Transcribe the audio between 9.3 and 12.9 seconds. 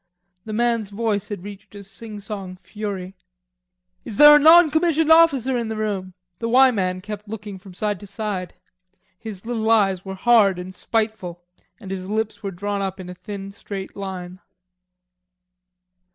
little eyes were hard and spiteful and his lips were drawn